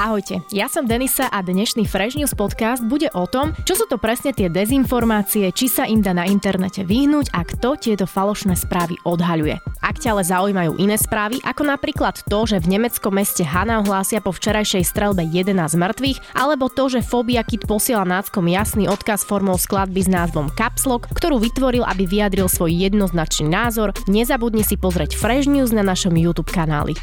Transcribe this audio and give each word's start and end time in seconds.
Ahojte, 0.00 0.40
ja 0.48 0.64
som 0.64 0.88
Denisa 0.88 1.28
a 1.28 1.44
dnešný 1.44 1.84
Fresh 1.84 2.16
News 2.16 2.32
podcast 2.32 2.80
bude 2.80 3.12
o 3.12 3.28
tom, 3.28 3.52
čo 3.68 3.76
sú 3.76 3.84
to 3.84 4.00
presne 4.00 4.32
tie 4.32 4.48
dezinformácie, 4.48 5.52
či 5.52 5.68
sa 5.68 5.84
im 5.84 6.00
dá 6.00 6.16
na 6.16 6.24
internete 6.24 6.88
vyhnúť 6.88 7.28
a 7.36 7.44
kto 7.44 7.76
tieto 7.76 8.08
falošné 8.08 8.56
správy 8.56 8.96
odhaľuje. 9.04 9.60
Ak 9.84 10.00
ťa 10.00 10.16
ale 10.16 10.24
zaujímajú 10.24 10.80
iné 10.80 10.96
správy, 10.96 11.44
ako 11.44 11.68
napríklad 11.68 12.16
to, 12.24 12.48
že 12.48 12.64
v 12.64 12.80
nemeckom 12.80 13.12
meste 13.12 13.44
Hanau 13.44 13.84
hlásia 13.84 14.24
po 14.24 14.32
včerajšej 14.32 14.88
strelbe 14.88 15.20
11 15.20 15.52
mŕtvych, 15.76 16.32
alebo 16.32 16.72
to, 16.72 16.88
že 16.88 17.04
Fobia 17.04 17.44
Kit 17.44 17.68
posiela 17.68 18.08
náckom 18.08 18.48
jasný 18.48 18.88
odkaz 18.88 19.28
formou 19.28 19.60
skladby 19.60 20.00
s 20.00 20.08
názvom 20.08 20.48
Capslock, 20.56 21.12
ktorú 21.12 21.36
vytvoril, 21.36 21.84
aby 21.84 22.08
vyjadril 22.08 22.48
svoj 22.48 22.72
jednoznačný 22.72 23.52
názor, 23.52 23.92
nezabudni 24.08 24.64
si 24.64 24.80
pozrieť 24.80 25.12
Fresh 25.12 25.44
News 25.44 25.76
na 25.76 25.84
našom 25.84 26.16
YouTube 26.16 26.48
kanáli. 26.48 26.96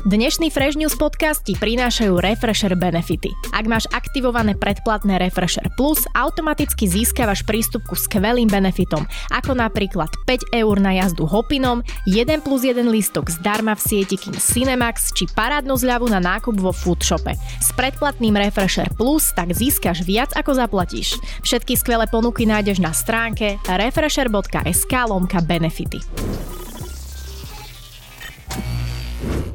Dnešný 0.00 0.48
Fresh 0.48 0.80
News 0.80 0.96
podcast 0.96 1.44
ti 1.44 1.52
prinášajú 1.52 2.24
Refresher 2.24 2.72
benefity. 2.72 3.36
Ak 3.52 3.68
máš 3.68 3.84
aktivované 3.92 4.56
predplatné 4.56 5.20
Refresher 5.20 5.68
Plus, 5.76 6.00
automaticky 6.16 6.88
získavaš 6.88 7.44
prístup 7.44 7.84
ku 7.84 7.92
skvelým 7.92 8.48
benefitom, 8.48 9.04
ako 9.28 9.52
napríklad 9.52 10.08
5 10.24 10.56
eur 10.56 10.76
na 10.80 10.96
jazdu 10.96 11.28
hopinom, 11.28 11.84
1 12.08 12.32
plus 12.40 12.64
1 12.64 12.80
lístok 12.88 13.28
zdarma 13.28 13.76
v 13.76 13.84
sieti 13.84 14.16
King 14.16 14.40
Cinemax 14.40 15.12
či 15.12 15.28
parádnu 15.36 15.76
zľavu 15.76 16.08
na 16.08 16.16
nákup 16.16 16.56
vo 16.56 16.72
Foodshope. 16.72 17.36
S 17.60 17.68
predplatným 17.76 18.40
Refresher 18.40 18.88
Plus 18.96 19.36
tak 19.36 19.52
získaš 19.52 20.00
viac 20.08 20.32
ako 20.32 20.56
zaplatíš. 20.56 21.20
Všetky 21.44 21.76
skvelé 21.76 22.08
ponuky 22.08 22.48
nájdeš 22.48 22.80
na 22.80 22.96
stránke 22.96 23.60
refresher.sk 23.68 24.94
lomka 25.04 25.44
benefity. 25.44 26.00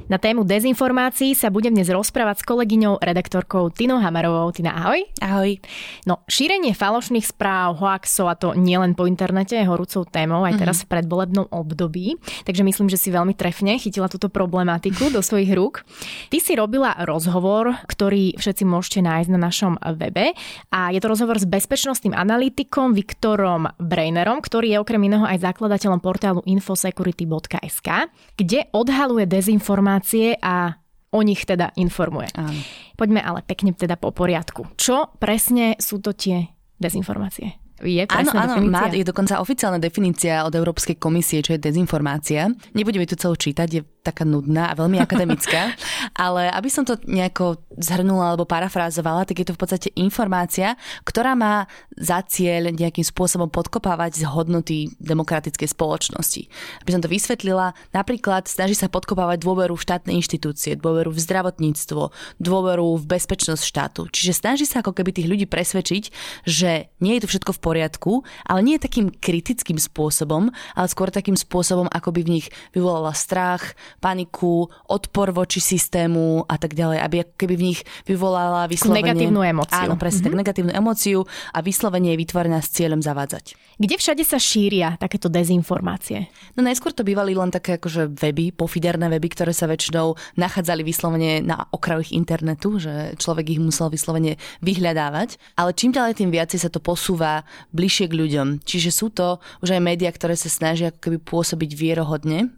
Na 0.05 0.21
tému 0.21 0.45
dezinformácií 0.45 1.33
sa 1.33 1.49
budem 1.49 1.73
dnes 1.73 1.89
rozprávať 1.89 2.45
s 2.45 2.45
kolegyňou, 2.45 3.01
redaktorkou 3.01 3.73
Tinou 3.73 3.97
Hamarovou. 3.97 4.53
Tina, 4.53 4.77
ahoj. 4.77 5.01
Ahoj. 5.17 5.57
No, 6.05 6.21
šírenie 6.29 6.77
falošných 6.77 7.25
správ, 7.25 7.81
hoaxov, 7.81 8.29
a 8.29 8.37
to 8.37 8.53
nielen 8.53 8.93
po 8.93 9.09
internete, 9.09 9.57
je 9.57 9.65
horúcou 9.65 10.05
témou 10.05 10.45
aj 10.45 10.61
teraz 10.61 10.77
mm-hmm. 10.77 10.85
v 10.85 10.93
predvolebnom 10.93 11.47
období. 11.49 12.21
Takže 12.45 12.61
myslím, 12.61 12.85
že 12.85 13.01
si 13.01 13.09
veľmi 13.09 13.33
trefne 13.33 13.81
chytila 13.81 14.05
túto 14.05 14.29
problematiku 14.29 15.09
do 15.09 15.25
svojich 15.25 15.49
rúk. 15.57 15.81
Ty 16.29 16.37
si 16.37 16.53
robila 16.53 16.93
rozhovor, 17.01 17.73
ktorý 17.89 18.37
všetci 18.37 18.61
môžete 18.61 19.01
nájsť 19.01 19.29
na 19.33 19.39
našom 19.41 19.73
webe. 19.97 20.37
A 20.69 20.93
je 20.93 21.01
to 21.01 21.09
rozhovor 21.09 21.41
s 21.41 21.49
bezpečnostným 21.49 22.13
analytikom 22.13 22.93
Viktorom 22.93 23.73
Brainerom, 23.81 24.37
ktorý 24.37 24.77
je 24.77 24.81
okrem 24.85 25.01
iného 25.01 25.25
aj 25.25 25.41
zakladateľom 25.41 25.97
portálu 25.97 26.45
infosecurity.sk, 26.45 27.89
kde 28.37 28.69
odhaluje 28.69 29.25
dezinformácie 29.25 29.94
informácie 29.95 30.35
a 30.43 30.75
o 31.15 31.19
nich 31.23 31.47
teda 31.47 31.71
informuje. 31.79 32.27
Áno. 32.35 32.59
Poďme 32.99 33.23
ale 33.23 33.39
pekne 33.47 33.71
teda 33.71 33.95
po 33.95 34.11
poriadku. 34.11 34.75
Čo 34.75 35.15
presne 35.15 35.79
sú 35.79 36.03
to 36.03 36.11
tie 36.11 36.51
dezinformácie? 36.75 37.55
Je 37.83 38.07
áno, 38.07 38.31
áno, 38.31 38.55
má, 38.71 38.87
je 38.87 39.03
dokonca 39.03 39.43
oficiálna 39.43 39.79
definícia 39.83 40.47
od 40.47 40.55
Európskej 40.55 40.95
komisie, 40.95 41.43
čo 41.43 41.55
je 41.55 41.59
dezinformácia. 41.59 42.47
Nebudeme 42.71 43.03
tu 43.03 43.19
celú 43.19 43.35
čítať, 43.35 43.67
je 43.67 43.81
taká 44.05 44.21
nudná 44.21 44.69
a 44.69 44.77
veľmi 44.77 45.01
akademická, 45.05 45.73
ale 46.13 46.53
aby 46.53 46.69
som 46.69 46.85
to 46.85 47.01
nejako 47.09 47.57
zhrnula 47.73 48.33
alebo 48.33 48.45
parafrázovala, 48.45 49.25
tak 49.25 49.41
je 49.41 49.47
to 49.49 49.55
v 49.57 49.61
podstate 49.61 49.89
informácia, 49.97 50.77
ktorá 51.01 51.33
má 51.33 51.65
za 51.97 52.21
cieľ 52.21 52.69
nejakým 52.69 53.03
spôsobom 53.03 53.49
podkopávať 53.49 54.21
z 54.21 54.23
hodnoty 54.29 54.77
demokratickej 55.01 55.73
spoločnosti. 55.73 56.41
Aby 56.85 56.89
som 56.93 57.01
to 57.01 57.09
vysvetlila, 57.09 57.73
napríklad 57.95 58.45
snaží 58.45 58.77
sa 58.77 58.91
podkopávať 58.91 59.41
dôveru 59.41 59.73
v 59.73 59.83
štátne 59.83 60.11
inštitúcie, 60.13 60.77
dôveru 60.77 61.09
v 61.09 61.19
zdravotníctvo, 61.19 62.11
dôveru 62.37 62.99
v 62.99 63.05
bezpečnosť 63.09 63.63
štátu. 63.63 64.01
Čiže 64.11 64.33
snaží 64.35 64.65
sa 64.67 64.83
ako 64.83 64.93
keby 64.93 65.15
tých 65.15 65.29
ľudí 65.31 65.45
presvedčiť, 65.47 66.03
že 66.43 66.91
nie 66.99 67.17
je 67.17 67.23
to 67.23 67.31
všetko 67.31 67.51
v 67.55 67.63
poriadku, 67.63 68.11
ale 68.43 68.59
nie 68.61 68.75
takým 68.77 69.09
kritickým 69.09 69.79
spôsobom, 69.79 70.51
ale 70.75 70.87
skôr 70.91 71.09
takým 71.09 71.39
spôsobom, 71.39 71.87
ako 71.89 72.11
by 72.11 72.21
v 72.21 72.33
nich 72.39 72.47
vyvolala 72.75 73.15
strach, 73.15 73.73
paniku, 73.99 74.67
odpor 74.89 75.31
voči 75.31 75.59
systému 75.59 76.45
a 76.45 76.55
tak 76.59 76.77
ďalej, 76.77 76.99
aby 77.01 77.15
keby 77.35 77.55
v 77.57 77.65
nich 77.73 77.79
vyvolala 78.05 78.67
vyslovene... 78.69 79.15
Negatívnu 79.15 79.41
emóciu. 79.41 79.75
Áno, 79.75 79.95
presne, 79.97 80.29
mm-hmm. 80.29 80.35
tak 80.35 80.41
negatívnu 80.45 80.73
emóciu 80.73 81.19
a 81.51 81.59
vyslovene 81.59 82.13
je 82.13 82.21
vytvorená 82.21 82.59
s 82.61 82.69
cieľom 82.73 83.01
zavádzať. 83.01 83.57
Kde 83.75 83.95
všade 83.99 84.23
sa 84.23 84.39
šíria 84.39 84.95
takéto 84.95 85.27
dezinformácie? 85.27 86.31
No 86.55 86.63
najskôr 86.63 86.95
to 86.95 87.03
bývali 87.03 87.35
len 87.35 87.51
také 87.51 87.75
akože 87.75 88.15
weby, 88.15 88.55
pofiderné 88.55 89.11
weby, 89.11 89.27
ktoré 89.35 89.51
sa 89.51 89.67
väčšinou 89.67 90.15
nachádzali 90.39 90.79
vyslovene 90.87 91.43
na 91.43 91.67
okrajoch 91.75 92.15
internetu, 92.15 92.79
že 92.79 93.19
človek 93.19 93.51
ich 93.51 93.59
musel 93.59 93.91
vyslovene 93.91 94.39
vyhľadávať. 94.63 95.35
Ale 95.59 95.75
čím 95.75 95.91
ďalej 95.91 96.23
tým 96.23 96.31
viacej 96.31 96.59
sa 96.63 96.69
to 96.71 96.79
posúva 96.79 97.43
bližšie 97.75 98.07
k 98.07 98.15
ľuďom. 98.15 98.47
Čiže 98.63 98.89
sú 98.95 99.11
to 99.11 99.43
už 99.59 99.75
aj 99.75 99.83
médiá, 99.83 100.07
ktoré 100.15 100.39
sa 100.39 100.47
snažia 100.47 100.95
ako 100.95 101.11
keby 101.11 101.17
pôsobiť 101.19 101.71
vierohodne 101.75 102.55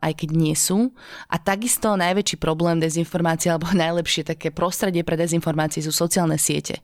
aj 0.00 0.12
keď 0.24 0.30
nie 0.36 0.56
sú. 0.56 0.92
A 1.28 1.36
takisto 1.36 1.94
najväčší 1.96 2.40
problém 2.40 2.80
dezinformácie 2.80 3.52
alebo 3.52 3.70
najlepšie 3.84 4.26
také 4.26 4.52
prostredie 4.52 5.04
pre 5.04 5.20
dezinformácie 5.20 5.84
sú 5.84 5.92
sociálne 5.92 6.40
siete. 6.40 6.80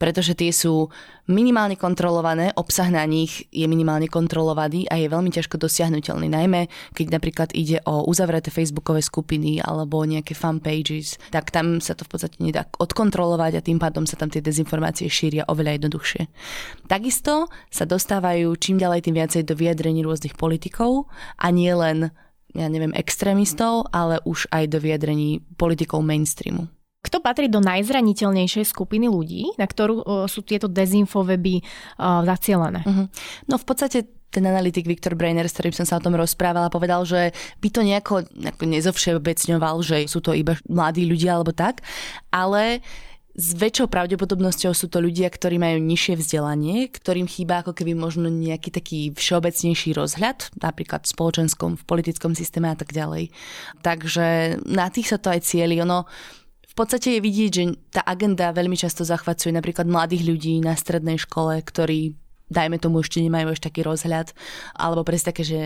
Pretože 0.00 0.36
tie 0.36 0.50
sú 0.50 0.88
minimálne 1.24 1.76
kontrolované, 1.80 2.52
obsah 2.56 2.92
na 2.92 3.04
nich 3.08 3.48
je 3.48 3.64
minimálne 3.64 4.08
kontrolovaný 4.12 4.84
a 4.92 5.00
je 5.00 5.08
veľmi 5.08 5.32
ťažko 5.32 5.56
dosiahnutelný. 5.56 6.28
Najmä 6.28 6.68
keď 6.92 7.06
napríklad 7.10 7.48
ide 7.56 7.80
o 7.88 8.04
uzavreté 8.04 8.52
facebookové 8.52 9.00
skupiny 9.00 9.60
alebo 9.60 10.04
nejaké 10.04 10.36
fan 10.36 10.60
pages, 10.60 11.16
tak 11.32 11.48
tam 11.48 11.80
sa 11.80 11.96
to 11.96 12.04
v 12.04 12.10
podstate 12.12 12.36
nedá 12.40 12.68
odkontrolovať 12.76 13.60
a 13.60 13.64
tým 13.64 13.80
pádom 13.80 14.04
sa 14.04 14.20
tam 14.20 14.28
tie 14.28 14.44
dezinformácie 14.44 15.08
šíria 15.08 15.48
oveľa 15.48 15.80
jednoduchšie. 15.80 16.22
Takisto 16.86 17.48
sa 17.72 17.84
dostávajú 17.88 18.52
čím 18.60 18.76
ďalej 18.76 19.08
tým 19.08 19.16
viacej 19.16 19.42
do 19.48 19.54
vyjadrení 19.56 20.04
rôznych 20.04 20.36
politikov 20.36 21.08
a 21.40 21.48
nie 21.48 21.72
len 21.72 22.12
ja 22.54 22.70
neviem, 22.70 22.94
extrémistov, 22.94 23.90
ale 23.90 24.22
už 24.22 24.46
aj 24.54 24.70
do 24.70 24.78
vyjadrení 24.78 25.42
politikov 25.58 26.06
mainstreamu. 26.06 26.70
Kto 27.04 27.20
patrí 27.20 27.52
do 27.52 27.60
najzraniteľnejšej 27.60 28.64
skupiny 28.64 29.12
ľudí, 29.12 29.52
na 29.60 29.68
ktorú 29.68 29.94
uh, 30.00 30.04
sú 30.24 30.40
tieto 30.40 30.72
dezinfoweby 30.72 31.60
uh, 31.60 32.24
zacielené? 32.24 32.80
Uh-huh. 32.80 33.06
No 33.44 33.60
v 33.60 33.64
podstate 33.68 34.08
ten 34.34 34.42
analytik 34.50 34.90
Viktor 34.90 35.14
Brainer, 35.14 35.46
s 35.46 35.54
ktorým 35.54 35.70
som 35.70 35.86
sa 35.86 36.00
o 36.00 36.04
tom 36.04 36.18
rozprávala, 36.18 36.72
povedal, 36.72 37.06
že 37.06 37.30
by 37.62 37.68
to 37.70 37.80
nejako, 37.86 38.14
nejako 38.34 38.64
nezovšeobecňoval, 38.66 39.76
že 39.86 40.10
sú 40.10 40.18
to 40.18 40.34
iba 40.34 40.58
mladí 40.66 41.06
ľudia 41.06 41.38
alebo 41.38 41.54
tak, 41.54 41.86
ale 42.34 42.82
s 43.34 43.50
väčšou 43.58 43.90
pravdepodobnosťou 43.90 44.70
sú 44.70 44.86
to 44.86 45.02
ľudia, 45.02 45.26
ktorí 45.26 45.58
majú 45.58 45.82
nižšie 45.82 46.22
vzdelanie, 46.22 46.86
ktorým 46.86 47.26
chýba 47.26 47.66
ako 47.66 47.74
keby 47.74 47.98
možno 47.98 48.30
nejaký 48.30 48.70
taký 48.70 49.10
všeobecnejší 49.10 49.90
rozhľad, 49.90 50.54
napríklad 50.62 51.02
v 51.02 51.12
spoločenskom, 51.18 51.74
v 51.74 51.82
politickom 51.82 52.38
systéme 52.38 52.70
a 52.70 52.78
tak 52.78 52.94
ďalej. 52.94 53.34
Takže 53.82 54.58
na 54.70 54.86
tých 54.86 55.10
sa 55.10 55.18
to 55.18 55.34
aj 55.34 55.42
cieli. 55.42 55.82
Ono 55.82 56.06
v 56.62 56.74
podstate 56.78 57.18
je 57.18 57.20
vidieť, 57.26 57.50
že 57.50 57.64
tá 57.90 58.06
agenda 58.06 58.54
veľmi 58.54 58.78
často 58.78 59.02
zachvacuje 59.02 59.50
napríklad 59.50 59.90
mladých 59.90 60.30
ľudí 60.30 60.62
na 60.62 60.78
strednej 60.78 61.18
škole, 61.18 61.58
ktorí 61.58 62.14
dajme 62.54 62.78
tomu 62.78 63.02
ešte 63.02 63.18
nemajú 63.18 63.50
až 63.50 63.58
taký 63.58 63.82
rozhľad, 63.82 64.30
alebo 64.78 65.02
presne 65.02 65.34
také, 65.34 65.42
že 65.42 65.60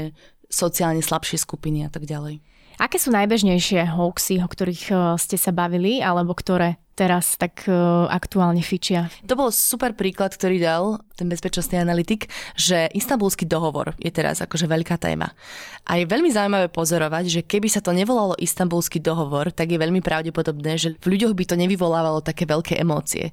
sociálne 0.49 1.05
slabšie 1.05 1.37
skupiny 1.37 1.85
a 1.85 1.93
tak 1.93 2.09
ďalej. 2.09 2.41
Aké 2.81 2.97
sú 2.97 3.13
najbežnejšie 3.13 3.93
hoaxy, 3.93 4.41
o 4.41 4.49
ktorých 4.49 4.85
eh, 4.89 4.99
ste 5.21 5.37
sa 5.37 5.53
bavili, 5.53 6.01
alebo 6.01 6.33
ktoré 6.33 6.81
teraz 6.99 7.39
tak 7.39 7.63
uh, 7.71 8.11
aktuálne 8.11 8.59
fičia. 8.59 9.07
To 9.31 9.39
bol 9.39 9.55
super 9.55 9.95
príklad, 9.95 10.35
ktorý 10.35 10.59
dal 10.59 10.99
ten 11.15 11.31
bezpečnostný 11.31 11.79
analytik, 11.79 12.27
že 12.59 12.91
istambulský 12.91 13.47
dohovor 13.47 13.95
je 14.03 14.11
teraz 14.11 14.43
akože 14.43 14.67
veľká 14.67 14.99
téma. 14.99 15.31
A 15.87 16.03
je 16.03 16.11
veľmi 16.11 16.31
zaujímavé 16.35 16.67
pozorovať, 16.71 17.25
že 17.31 17.41
keby 17.47 17.71
sa 17.71 17.79
to 17.79 17.95
nevolalo 17.95 18.35
istambulský 18.39 18.99
dohovor, 18.99 19.55
tak 19.55 19.71
je 19.71 19.79
veľmi 19.79 20.03
pravdepodobné, 20.03 20.75
že 20.79 20.99
v 20.99 21.15
ľuďoch 21.15 21.39
by 21.39 21.45
to 21.47 21.55
nevyvolávalo 21.55 22.19
také 22.23 22.47
veľké 22.47 22.75
emócie. 22.83 23.31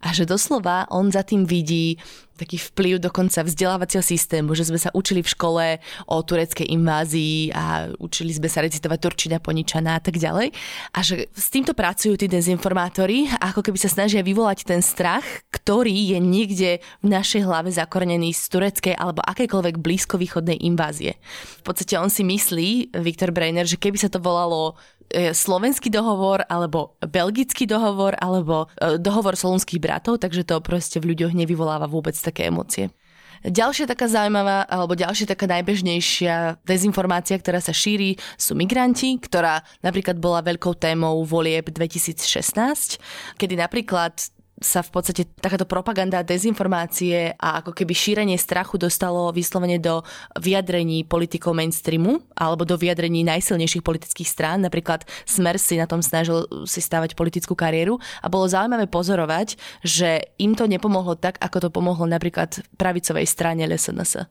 A 0.00 0.16
že 0.16 0.24
doslova 0.24 0.88
on 0.88 1.12
za 1.12 1.20
tým 1.20 1.44
vidí 1.44 2.00
taký 2.40 2.56
vplyv 2.56 3.04
dokonca 3.04 3.44
vzdelávacieho 3.44 4.00
systému, 4.00 4.56
že 4.56 4.64
sme 4.64 4.80
sa 4.80 4.88
učili 4.96 5.20
v 5.20 5.28
škole 5.28 5.64
o 6.08 6.16
tureckej 6.24 6.72
invázii 6.72 7.52
a 7.52 7.92
učili 8.00 8.32
sme 8.32 8.48
sa 8.48 8.64
recitovať 8.64 8.96
Turčina, 8.96 9.36
Poničana 9.44 10.00
a 10.00 10.02
tak 10.02 10.16
ďalej. 10.16 10.56
A 10.96 10.98
že 11.04 11.28
s 11.36 11.52
týmto 11.52 11.76
pracujú 11.76 12.16
tí 12.16 12.32
dezinformátori, 12.32 12.99
ako 13.40 13.64
keby 13.64 13.78
sa 13.80 13.88
snažia 13.88 14.20
vyvolať 14.20 14.68
ten 14.68 14.84
strach, 14.84 15.24
ktorý 15.54 16.12
je 16.14 16.18
niekde 16.18 16.70
v 17.00 17.06
našej 17.06 17.46
hlave 17.46 17.70
zakorenený 17.72 18.34
z 18.34 18.44
tureckej 18.50 18.94
alebo 18.98 19.24
akejkoľvek 19.24 19.80
blízkovýchodnej 19.80 20.60
invázie. 20.60 21.16
V 21.60 21.62
podstate 21.64 21.96
on 21.96 22.12
si 22.12 22.26
myslí, 22.26 22.96
Viktor 23.00 23.30
Breiner, 23.30 23.64
že 23.64 23.80
keby 23.80 23.96
sa 23.96 24.12
to 24.12 24.20
volalo 24.20 24.76
E, 25.10 25.34
slovenský 25.34 25.90
dohovor, 25.90 26.46
alebo 26.46 26.94
belgický 27.02 27.66
dohovor, 27.66 28.14
alebo 28.14 28.70
e, 28.78 28.94
dohovor 28.94 29.34
solunských 29.34 29.82
bratov, 29.82 30.22
takže 30.22 30.46
to 30.46 30.62
proste 30.62 31.02
v 31.02 31.10
ľuďoch 31.10 31.34
nevyvoláva 31.34 31.90
vôbec 31.90 32.14
také 32.14 32.46
emócie. 32.46 32.94
Ďalšia 33.40 33.88
taká 33.88 34.04
zaujímavá, 34.04 34.68
alebo 34.68 34.92
ďalšia 34.92 35.32
taká 35.32 35.48
najbežnejšia 35.48 36.60
dezinformácia, 36.60 37.40
ktorá 37.40 37.56
sa 37.64 37.72
šíri, 37.72 38.20
sú 38.36 38.52
migranti, 38.52 39.16
ktorá 39.16 39.64
napríklad 39.80 40.20
bola 40.20 40.44
veľkou 40.44 40.76
témou 40.76 41.24
volieb 41.24 41.72
2016, 41.72 43.00
kedy 43.40 43.54
napríklad 43.56 44.12
sa 44.60 44.84
v 44.84 44.92
podstate 44.92 45.24
takáto 45.40 45.64
propaganda, 45.64 46.20
dezinformácie 46.20 47.32
a 47.40 47.64
ako 47.64 47.72
keby 47.72 47.96
šírenie 47.96 48.36
strachu 48.36 48.76
dostalo 48.76 49.32
vyslovene 49.32 49.80
do 49.80 50.04
vyjadrení 50.36 51.08
politikov 51.08 51.56
mainstreamu 51.56 52.20
alebo 52.36 52.68
do 52.68 52.76
vyjadrení 52.76 53.24
najsilnejších 53.24 53.80
politických 53.80 54.28
strán. 54.28 54.60
Napríklad 54.60 55.08
Smer 55.24 55.56
si 55.56 55.80
na 55.80 55.88
tom 55.88 56.04
snažil 56.04 56.44
si 56.68 56.84
stavať 56.84 57.16
politickú 57.16 57.56
kariéru 57.56 57.96
a 58.20 58.28
bolo 58.28 58.44
zaujímavé 58.44 58.84
pozorovať, 58.84 59.56
že 59.80 60.28
im 60.36 60.52
to 60.52 60.68
nepomohlo 60.68 61.16
tak, 61.16 61.40
ako 61.40 61.66
to 61.66 61.68
pomohlo 61.72 62.04
napríklad 62.04 62.60
pravicovej 62.76 63.24
strane 63.24 63.64
LSNS. 63.64 64.28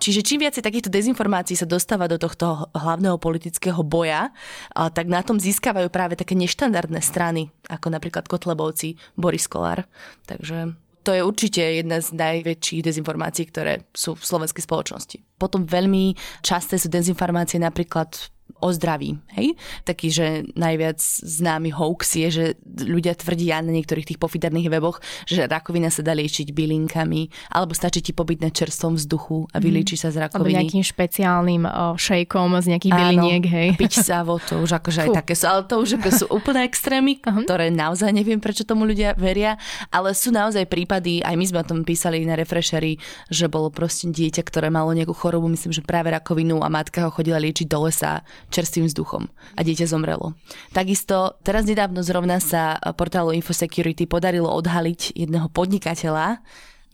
Čiže 0.00 0.24
čím 0.24 0.40
viac 0.48 0.56
takýchto 0.56 0.88
dezinformácií 0.88 1.60
sa 1.60 1.68
dostáva 1.68 2.08
do 2.08 2.16
tohto 2.16 2.72
hlavného 2.72 3.20
politického 3.20 3.84
boja, 3.84 4.32
tak 4.72 5.06
na 5.06 5.20
tom 5.20 5.36
získavajú 5.36 5.92
práve 5.92 6.16
také 6.16 6.32
neštandardné 6.40 7.04
strany, 7.04 7.52
ako 7.68 7.92
napríklad 7.92 8.24
Kotlebovci, 8.24 8.96
Boris 9.20 9.44
Kolár. 9.44 9.84
Takže 10.24 10.72
to 11.04 11.12
je 11.12 11.20
určite 11.20 11.60
jedna 11.60 12.00
z 12.00 12.16
najväčších 12.16 12.80
dezinformácií, 12.80 13.44
ktoré 13.52 13.84
sú 13.92 14.16
v 14.16 14.24
slovenskej 14.24 14.64
spoločnosti. 14.64 15.20
Potom 15.40 15.64
veľmi 15.64 16.12
časté 16.44 16.76
sú 16.76 16.92
dezinformácie 16.92 17.56
napríklad 17.56 18.30
o 18.60 18.68
zdraví. 18.74 19.16
Hej? 19.38 19.56
Taký, 19.86 20.08
že 20.12 20.26
najviac 20.58 21.00
známy 21.22 21.72
hoax 21.72 22.18
je, 22.18 22.28
že 22.28 22.44
ľudia 22.66 23.16
tvrdia 23.16 23.62
na 23.62 23.72
niektorých 23.72 24.14
tých 24.14 24.20
pofiderných 24.20 24.68
weboch, 24.68 24.98
že 25.24 25.46
rakovina 25.46 25.88
sa 25.88 26.02
dá 26.02 26.12
liečiť 26.12 26.50
bylinkami, 26.50 27.30
alebo 27.54 27.72
stačí 27.72 28.02
ti 28.02 28.12
pobyť 28.12 28.38
na 28.42 28.50
čerstvom 28.50 28.98
vzduchu 28.98 29.46
a 29.54 29.58
mhm. 29.58 29.62
vylieči 29.62 29.96
sa 29.96 30.10
z 30.10 30.26
rakoviny. 30.26 30.42
Alebo 30.42 30.58
nejakým 30.66 30.84
špeciálnym 30.84 31.62
o, 31.64 31.94
šejkom 31.94 32.48
z 32.58 32.66
nejakých 32.76 32.94
Áno, 32.94 33.00
byliniek. 33.00 33.44
Hej. 33.46 33.68
piť 33.78 33.94
sa 34.02 34.26
vo 34.26 34.42
to 34.42 34.60
už 34.60 34.76
akože 34.82 35.06
aj 35.06 35.10
také 35.24 35.34
sú, 35.38 35.46
ale 35.46 35.62
to 35.64 35.78
už 35.78 36.00
ako 36.00 36.10
sú 36.10 36.26
úplné 36.38 36.66
extrémy, 36.66 37.22
ktoré 37.22 37.70
naozaj 37.70 38.10
neviem, 38.10 38.42
prečo 38.42 38.66
tomu 38.66 38.84
ľudia 38.84 39.14
veria, 39.14 39.56
ale 39.88 40.12
sú 40.12 40.34
naozaj 40.34 40.66
prípady, 40.66 41.22
aj 41.22 41.34
my 41.38 41.44
sme 41.46 41.58
o 41.62 41.68
tom 41.68 41.80
písali 41.86 42.22
na 42.26 42.34
Refreshery, 42.36 42.98
že 43.30 43.46
bolo 43.46 43.70
proste 43.70 44.10
dieťa, 44.10 44.42
ktoré 44.42 44.68
malo 44.68 44.92
nejakú 44.92 45.14
chorobu, 45.14 45.29
myslím, 45.38 45.70
že 45.70 45.86
práve 45.86 46.10
rakovinu 46.10 46.58
a 46.66 46.68
matka 46.72 47.06
ho 47.06 47.14
chodila 47.14 47.38
liečiť 47.38 47.70
do 47.70 47.86
lesa 47.86 48.26
čerstvým 48.50 48.90
vzduchom 48.90 49.30
a 49.30 49.60
dieťa 49.62 49.86
zomrelo. 49.86 50.34
Takisto 50.74 51.38
teraz 51.46 51.62
nedávno 51.62 52.02
zrovna 52.02 52.42
sa 52.42 52.74
portálu 52.98 53.30
Infosecurity 53.38 54.10
podarilo 54.10 54.50
odhaliť 54.50 55.14
jedného 55.14 55.46
podnikateľa, 55.54 56.42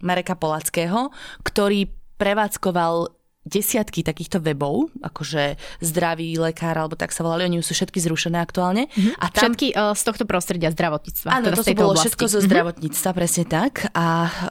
Mareka 0.04 0.36
Polackého, 0.36 1.08
ktorý 1.40 1.88
prevádzkoval 2.20 3.15
desiatky 3.46 4.02
takýchto 4.02 4.42
webov, 4.42 4.90
akože 4.98 5.54
zdravý 5.78 6.34
lekár, 6.42 6.74
alebo 6.74 6.98
tak 6.98 7.14
sa 7.14 7.22
volali, 7.22 7.46
oni 7.46 7.62
sú 7.62 7.78
všetky 7.78 8.02
zrušené 8.02 8.42
aktuálne. 8.42 8.90
Mm-hmm. 8.90 9.22
A 9.22 9.26
tam... 9.30 9.54
Všetky 9.54 9.66
uh, 9.78 9.94
z 9.94 10.02
tohto 10.02 10.24
prostredia 10.26 10.74
zdravotníctva. 10.74 11.30
Áno, 11.30 11.54
teda 11.54 11.62
to 11.62 11.78
bolo 11.78 11.94
oblasti. 11.94 12.10
všetko 12.10 12.24
zo 12.26 12.38
mhm. 12.42 12.46
zdravotníctva, 12.50 13.08
mm-hmm. 13.08 13.20
presne 13.22 13.44
tak. 13.46 13.72
A 13.94 14.06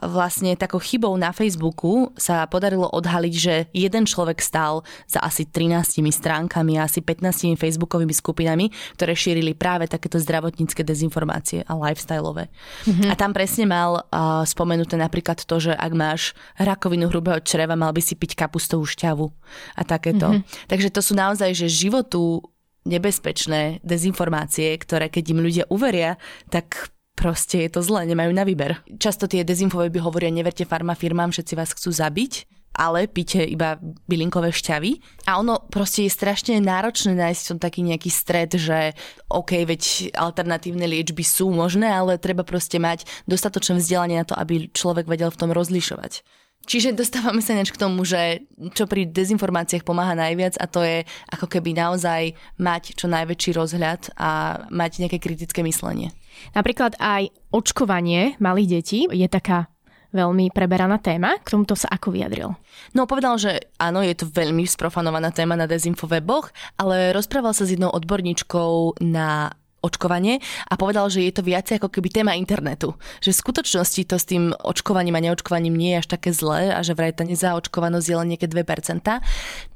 vlastne 0.08 0.56
takou 0.56 0.80
chybou 0.80 1.12
na 1.20 1.36
Facebooku 1.36 2.16
sa 2.16 2.48
podarilo 2.48 2.88
odhaliť, 2.88 3.34
že 3.36 3.54
jeden 3.76 4.08
človek 4.08 4.40
stál 4.40 4.80
za 5.04 5.20
asi 5.20 5.44
13 5.44 6.00
stránkami 6.00 6.80
a 6.80 6.88
asi 6.88 7.04
15 7.04 7.60
facebookovými 7.60 8.16
skupinami, 8.16 8.72
ktoré 8.96 9.12
šírili 9.12 9.52
práve 9.52 9.84
takéto 9.84 10.16
zdravotnícke 10.16 10.80
dezinformácie 10.80 11.68
a 11.68 11.76
lifestyleové. 11.76 12.48
Mm-hmm. 12.88 13.12
A 13.12 13.14
tam 13.18 13.36
presne 13.36 13.68
mal 13.68 14.00
uh, 14.00 14.46
spomenuté 14.48 14.96
napríklad 14.96 15.44
to, 15.44 15.60
že 15.60 15.76
ak 15.76 15.92
máš 15.92 16.32
rakovinu 16.56 17.12
hrubého 17.12 17.42
čreva, 17.44 17.76
mal 17.76 17.92
by 17.92 18.00
si 18.00 18.16
piť 18.16 18.38
kapustovú 18.38 18.85
šťavu 18.86 19.26
a 19.76 19.82
takéto. 19.82 20.32
Mm-hmm. 20.32 20.70
Takže 20.70 20.88
to 20.94 21.00
sú 21.02 21.12
naozaj, 21.18 21.52
že 21.52 21.66
životu 21.66 22.40
nebezpečné 22.86 23.82
dezinformácie, 23.82 24.78
ktoré 24.78 25.10
keď 25.10 25.24
im 25.34 25.42
ľudia 25.42 25.64
uveria, 25.68 26.16
tak 26.48 26.94
proste 27.18 27.66
je 27.66 27.70
to 27.72 27.80
zlé, 27.82 28.06
nemajú 28.06 28.30
na 28.30 28.46
výber. 28.46 28.78
Často 29.02 29.26
tie 29.26 29.42
by 29.42 29.98
hovoria, 29.98 30.30
neverte 30.30 30.68
farmafirmám, 30.68 31.34
všetci 31.34 31.54
vás 31.58 31.74
chcú 31.74 31.90
zabiť, 31.90 32.46
ale 32.76 33.08
píte 33.08 33.40
iba 33.40 33.80
bylinkové 34.04 34.52
šťavy. 34.52 35.24
A 35.24 35.40
ono 35.40 35.64
proste 35.72 36.04
je 36.04 36.12
strašne 36.12 36.60
náročné 36.60 37.16
nájsť 37.16 37.42
tom 37.48 37.58
taký 37.58 37.80
nejaký 37.80 38.12
stred, 38.12 38.52
že 38.52 38.92
OK, 39.32 39.64
veď 39.64 40.12
alternatívne 40.12 40.84
liečby 40.84 41.24
sú 41.24 41.48
možné, 41.50 41.88
ale 41.88 42.20
treba 42.20 42.44
proste 42.44 42.76
mať 42.76 43.08
dostatočné 43.24 43.80
vzdelanie 43.80 44.20
na 44.20 44.28
to, 44.28 44.36
aby 44.36 44.68
človek 44.70 45.08
vedel 45.08 45.32
v 45.32 45.40
tom 45.40 45.50
rozlišovať. 45.56 46.20
Čiže 46.66 46.98
dostávame 46.98 47.38
sa 47.38 47.54
neč 47.54 47.70
k 47.70 47.78
tomu, 47.78 48.02
že 48.02 48.42
čo 48.74 48.90
pri 48.90 49.06
dezinformáciách 49.06 49.86
pomáha 49.86 50.18
najviac 50.18 50.58
a 50.58 50.66
to 50.66 50.82
je 50.82 51.06
ako 51.30 51.46
keby 51.46 51.78
naozaj 51.78 52.34
mať 52.58 52.98
čo 52.98 53.06
najväčší 53.06 53.50
rozhľad 53.54 54.18
a 54.18 54.62
mať 54.68 55.06
nejaké 55.06 55.22
kritické 55.22 55.62
myslenie. 55.62 56.10
Napríklad 56.58 56.98
aj 56.98 57.30
očkovanie 57.54 58.34
malých 58.42 58.82
detí 58.82 59.00
je 59.06 59.30
taká 59.30 59.70
veľmi 60.16 60.48
preberaná 60.50 60.96
téma. 60.96 61.36
K 61.44 61.54
tomuto 61.54 61.76
sa 61.76 61.92
ako 61.92 62.14
vyjadril? 62.14 62.56
No 62.96 63.04
povedal, 63.04 63.36
že 63.36 63.68
áno, 63.76 64.00
je 64.00 64.16
to 64.16 64.26
veľmi 64.32 64.64
sprofanovaná 64.64 65.30
téma 65.30 65.54
na 65.54 65.68
dezinfoweboch, 65.68 66.50
ale 66.80 67.12
rozprával 67.12 67.52
sa 67.52 67.68
s 67.68 67.76
jednou 67.76 67.92
odborníčkou 67.92 69.02
na 69.04 69.52
očkovanie 69.86 70.42
a 70.66 70.74
povedal, 70.74 71.06
že 71.06 71.22
je 71.22 71.32
to 71.32 71.46
viac 71.46 71.70
ako 71.70 71.86
keby 71.86 72.10
téma 72.10 72.34
internetu. 72.34 72.98
Že 73.22 73.30
v 73.32 73.40
skutočnosti 73.46 74.02
to 74.10 74.16
s 74.18 74.26
tým 74.26 74.50
očkovaním 74.52 75.14
a 75.16 75.24
neočkovaním 75.30 75.78
nie 75.78 75.94
je 75.96 76.00
až 76.02 76.08
také 76.18 76.34
zlé 76.34 76.74
a 76.74 76.82
že 76.82 76.98
vraj 76.98 77.14
tá 77.14 77.22
nezaočkovanosť 77.22 78.06
je 78.10 78.16
len 78.18 78.28
nejaké 78.34 78.50
2%. 78.50 79.22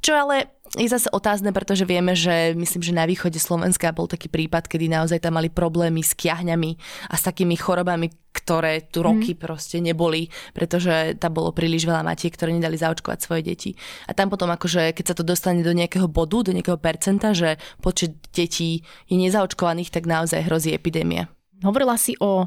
Čo 0.02 0.12
ale 0.18 0.59
je 0.78 0.86
zase 0.86 1.10
otázne, 1.10 1.50
pretože 1.50 1.82
vieme, 1.82 2.14
že 2.14 2.54
myslím, 2.54 2.82
že 2.82 2.94
na 2.94 3.02
východe 3.02 3.42
Slovenska 3.42 3.90
bol 3.90 4.06
taký 4.06 4.30
prípad, 4.30 4.70
kedy 4.70 4.86
naozaj 4.86 5.18
tam 5.18 5.34
mali 5.34 5.50
problémy 5.50 5.98
s 5.98 6.14
kiahňami 6.14 6.78
a 7.10 7.14
s 7.18 7.26
takými 7.26 7.58
chorobami, 7.58 8.14
ktoré 8.30 8.86
tu 8.86 9.02
mhm. 9.02 9.06
roky 9.06 9.32
mm. 9.34 9.40
proste 9.42 9.82
neboli, 9.82 10.30
pretože 10.54 11.18
tam 11.18 11.34
bolo 11.34 11.50
príliš 11.50 11.90
veľa 11.90 12.06
matiek, 12.06 12.30
ktoré 12.30 12.54
nedali 12.54 12.78
zaočkovať 12.78 13.18
svoje 13.18 13.42
deti. 13.42 13.70
A 14.06 14.14
tam 14.14 14.30
potom 14.30 14.46
akože, 14.54 14.94
keď 14.94 15.04
sa 15.10 15.18
to 15.18 15.26
dostane 15.26 15.66
do 15.66 15.74
nejakého 15.74 16.06
bodu, 16.06 16.46
do 16.46 16.54
nejakého 16.54 16.78
percenta, 16.78 17.34
že 17.34 17.58
počet 17.82 18.14
detí 18.30 18.86
je 19.10 19.16
nezaočkovaných, 19.18 19.90
tak 19.90 20.06
naozaj 20.06 20.46
hrozí 20.46 20.70
epidémia. 20.70 21.26
Hovorila 21.66 21.98
si 21.98 22.14
o 22.22 22.46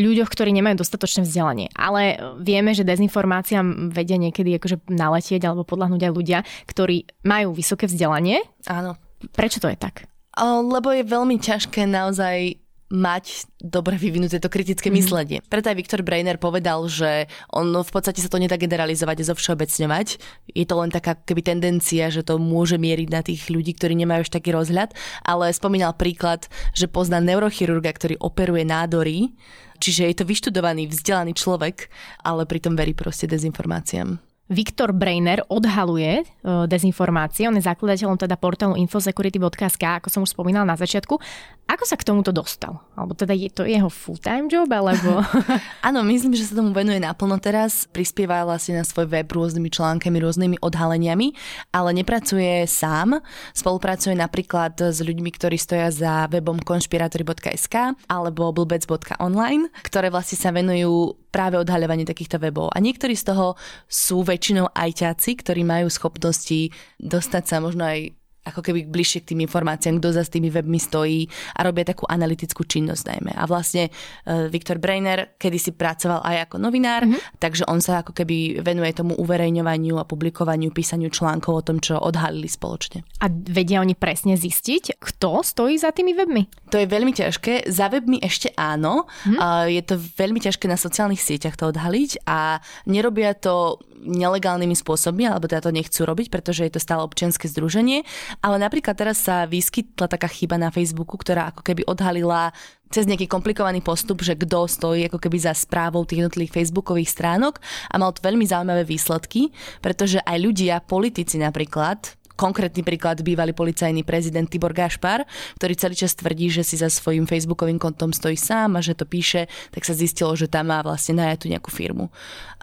ľuďoch, 0.00 0.32
ktorí 0.32 0.50
nemajú 0.56 0.80
dostatočné 0.80 1.28
vzdelanie. 1.28 1.68
Ale 1.76 2.16
vieme, 2.40 2.72
že 2.72 2.88
dezinformáciám 2.88 3.92
vedia 3.92 4.16
niekedy 4.16 4.56
akože 4.56 4.88
naletieť 4.88 5.44
alebo 5.44 5.68
podľahnúť 5.68 6.08
aj 6.08 6.12
ľudia, 6.12 6.38
ktorí 6.66 7.04
majú 7.28 7.52
vysoké 7.52 7.86
vzdelanie. 7.86 8.40
Áno. 8.66 8.96
Prečo 9.36 9.60
to 9.60 9.68
je 9.68 9.76
tak? 9.76 10.08
Lebo 10.40 10.88
je 10.96 11.04
veľmi 11.04 11.36
ťažké 11.36 11.84
naozaj 11.84 12.56
mať 12.90 13.46
dobre 13.62 13.94
vyvinuté 13.94 14.42
to 14.42 14.50
kritické 14.50 14.90
mm. 14.90 14.94
myslenie. 14.98 15.38
Preto 15.46 15.70
aj 15.70 15.78
Viktor 15.78 16.02
Breiner 16.02 16.42
povedal, 16.42 16.82
že 16.90 17.30
on 17.54 17.70
v 17.70 17.86
podstate 17.86 18.18
sa 18.18 18.26
to 18.26 18.42
nedá 18.42 18.58
generalizovať 18.58 19.22
a 19.22 19.28
zovšeobecňovať. 19.30 20.18
Je 20.58 20.66
to 20.66 20.74
len 20.74 20.90
taká 20.90 21.14
keby 21.14 21.46
tendencia, 21.46 22.10
že 22.10 22.26
to 22.26 22.42
môže 22.42 22.82
mieriť 22.82 23.08
na 23.08 23.22
tých 23.22 23.46
ľudí, 23.46 23.78
ktorí 23.78 23.94
nemajú 23.94 24.26
už 24.26 24.34
taký 24.34 24.50
rozhľad, 24.50 24.90
ale 25.22 25.54
spomínal 25.54 25.94
príklad, 25.94 26.50
že 26.74 26.90
pozná 26.90 27.22
neurochirurga, 27.22 27.94
ktorý 27.94 28.18
operuje 28.18 28.66
nádory, 28.66 29.38
čiže 29.80 30.12
je 30.12 30.16
to 30.20 30.24
vyštudovaný, 30.28 30.86
vzdelaný 30.86 31.34
človek, 31.34 31.88
ale 32.22 32.46
pritom 32.46 32.76
verí 32.76 32.92
proste 32.92 33.26
dezinformáciám. 33.26 34.29
Viktor 34.50 34.90
Breiner 34.90 35.46
odhaluje 35.46 36.26
uh, 36.26 36.66
dezinformácie, 36.66 37.46
on 37.46 37.54
je 37.54 37.62
zakladateľom 37.62 38.18
teda 38.18 38.34
portálu 38.34 38.74
infosecurity.sk, 38.82 40.02
ako 40.02 40.10
som 40.10 40.26
už 40.26 40.34
spomínal 40.34 40.66
na 40.66 40.74
začiatku. 40.74 41.22
Ako 41.70 41.86
sa 41.86 41.94
k 41.94 42.02
tomuto 42.02 42.34
dostal? 42.34 42.82
Alebo 42.98 43.14
teda 43.14 43.30
je 43.30 43.46
to 43.46 43.62
jeho 43.62 43.86
full-time 43.86 44.50
job, 44.50 44.66
alebo... 44.74 45.22
Áno, 45.86 46.02
myslím, 46.02 46.34
že 46.34 46.50
sa 46.50 46.58
tomu 46.58 46.74
venuje 46.74 46.98
naplno 46.98 47.38
teraz. 47.38 47.86
Prispieva 47.86 48.42
vlastne 48.42 48.82
na 48.82 48.84
svoj 48.84 49.06
web 49.06 49.30
rôznymi 49.30 49.70
článkami, 49.70 50.18
rôznymi 50.18 50.58
odhaleniami, 50.58 51.30
ale 51.70 51.94
nepracuje 51.94 52.66
sám. 52.66 53.22
Spolupracuje 53.54 54.18
napríklad 54.18 54.74
s 54.82 54.98
ľuďmi, 54.98 55.30
ktorí 55.30 55.54
stoja 55.54 55.94
za 55.94 56.26
webom 56.26 56.58
konšpiratory.sk 56.58 57.94
alebo 58.10 58.50
blbec.online, 58.50 59.70
ktoré 59.86 60.10
vlastne 60.10 60.42
sa 60.42 60.50
venujú 60.50 61.14
práve 61.30 61.56
odhaľovanie 61.56 62.04
takýchto 62.04 62.42
webov. 62.42 62.70
A 62.74 62.78
niektorí 62.82 63.14
z 63.16 63.32
toho 63.32 63.54
sú 63.86 64.26
väčšinou 64.26 64.70
ajťáci, 64.74 65.30
ktorí 65.40 65.62
majú 65.64 65.88
schopnosti 65.88 66.74
dostať 66.98 67.44
sa 67.46 67.56
možno 67.62 67.86
aj 67.86 68.19
ako 68.40 68.60
keby 68.64 68.88
bližšie 68.88 69.20
k 69.24 69.34
tým 69.34 69.44
informáciám, 69.44 70.00
kto 70.00 70.16
za 70.16 70.24
s 70.24 70.32
tými 70.32 70.48
webmi 70.48 70.80
stojí 70.80 71.28
a 71.56 71.60
robia 71.60 71.84
takú 71.84 72.08
analytickú 72.08 72.64
činnosť 72.64 73.02
najmä. 73.04 73.32
A 73.36 73.44
vlastne 73.44 73.92
uh, 73.92 74.48
Viktor 74.48 74.80
Breiner 74.80 75.36
kedysi 75.36 75.76
pracoval 75.76 76.24
aj 76.24 76.48
ako 76.48 76.56
novinár, 76.56 77.04
mm-hmm. 77.04 77.36
takže 77.36 77.68
on 77.68 77.84
sa 77.84 78.00
ako 78.00 78.16
keby 78.16 78.64
venuje 78.64 78.96
tomu 78.96 79.12
uverejňovaniu 79.20 80.00
a 80.00 80.08
publikovaniu, 80.08 80.72
písaniu 80.72 81.12
článkov 81.12 81.52
o 81.52 81.62
tom, 81.64 81.76
čo 81.84 82.00
odhalili 82.00 82.48
spoločne. 82.48 83.04
A 83.20 83.28
vedia 83.28 83.84
oni 83.84 83.92
presne 83.92 84.40
zistiť, 84.40 84.96
kto 84.96 85.44
stojí 85.44 85.76
za 85.76 85.92
tými 85.92 86.16
webmi? 86.16 86.72
To 86.72 86.80
je 86.80 86.88
veľmi 86.88 87.12
ťažké. 87.12 87.68
Za 87.68 87.92
webmi 87.92 88.24
ešte 88.24 88.56
áno. 88.56 89.04
Mm-hmm. 89.04 89.36
Uh, 89.36 89.66
je 89.68 89.82
to 89.84 89.94
veľmi 90.00 90.40
ťažké 90.40 90.64
na 90.64 90.80
sociálnych 90.80 91.20
sieťach 91.20 91.60
to 91.60 91.68
odhaliť 91.68 92.24
a 92.24 92.64
nerobia 92.88 93.36
to 93.36 93.76
nelegálnymi 94.00 94.76
spôsobmi, 94.76 95.28
alebo 95.28 95.46
teda 95.46 95.68
to 95.68 95.76
nechcú 95.76 96.02
robiť, 96.08 96.32
pretože 96.32 96.66
je 96.66 96.72
to 96.72 96.80
stále 96.80 97.04
občianske 97.04 97.46
združenie. 97.46 98.02
Ale 98.40 98.56
napríklad 98.56 98.96
teraz 98.96 99.20
sa 99.20 99.44
vyskytla 99.44 100.08
taká 100.08 100.26
chyba 100.26 100.56
na 100.56 100.72
Facebooku, 100.72 101.20
ktorá 101.20 101.52
ako 101.52 101.62
keby 101.64 101.84
odhalila 101.86 102.52
cez 102.90 103.06
nejaký 103.06 103.30
komplikovaný 103.30 103.80
postup, 103.86 104.20
že 104.26 104.34
kto 104.34 104.66
stojí 104.66 105.06
ako 105.06 105.22
keby 105.22 105.38
za 105.38 105.54
správou 105.54 106.02
tých 106.02 106.26
jednotlivých 106.26 106.58
facebookových 106.58 107.14
stránok 107.14 107.62
a 107.86 107.94
mal 108.02 108.10
to 108.10 108.20
veľmi 108.20 108.42
zaujímavé 108.42 108.82
výsledky, 108.82 109.54
pretože 109.78 110.18
aj 110.26 110.36
ľudia, 110.42 110.82
politici 110.82 111.38
napríklad, 111.38 112.19
konkrétny 112.40 112.80
príklad 112.80 113.20
bývalý 113.20 113.52
policajný 113.52 114.00
prezident 114.00 114.48
Tibor 114.48 114.72
Gašpar, 114.72 115.28
ktorý 115.60 115.76
celý 115.76 115.92
čas 115.92 116.16
tvrdí, 116.16 116.48
že 116.48 116.64
si 116.64 116.80
za 116.80 116.88
svojím 116.88 117.28
facebookovým 117.28 117.76
kontom 117.76 118.16
stojí 118.16 118.40
sám 118.40 118.80
a 118.80 118.80
že 118.80 118.96
to 118.96 119.04
píše, 119.04 119.44
tak 119.68 119.84
sa 119.84 119.92
zistilo, 119.92 120.32
že 120.32 120.48
tam 120.48 120.72
má 120.72 120.80
vlastne 120.80 121.20
najatú 121.20 121.52
nejakú 121.52 121.68
firmu. 121.68 122.08